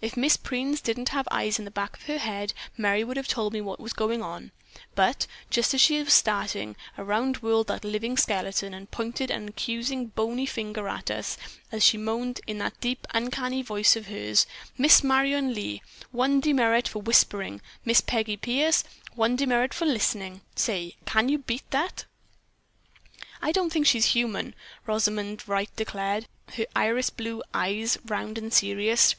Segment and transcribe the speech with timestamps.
[0.00, 3.28] If Miss Preens didn't have eyes in the back of her head, Merry would have
[3.28, 4.42] told me what it was,
[4.96, 10.06] but, just as she was starting, around whirled that living skeleton and pointed an accusing
[10.06, 11.38] bony finger at us
[11.70, 14.46] as she moaned in that deep, uncanny voice of hers:
[14.76, 17.60] 'Miss Marion Lee, one demerit for whispering.
[17.84, 18.82] Miss Peggy Pierce,
[19.14, 22.04] one demerit for listening.' Say, can you beat that?"
[23.40, 24.56] "I don't think she's human,"
[24.86, 29.14] Rosamond Wright declared, her iris blue eyes, round and serious.